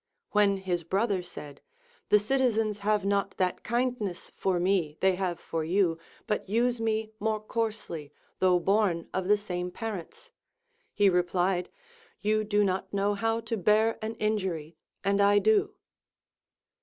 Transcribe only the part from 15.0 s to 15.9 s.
and I do.